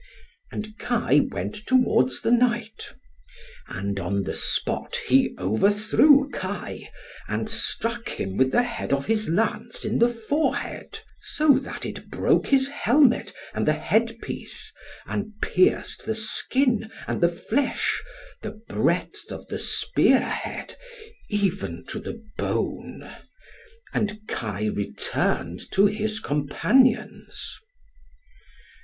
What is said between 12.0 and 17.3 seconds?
broke his helmet and the headpiece, and pierced the skin, and the